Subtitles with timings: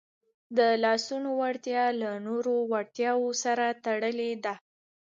[0.57, 4.53] د لاسونو وړتیا له نورو وړتیاوو سره تړلې ده.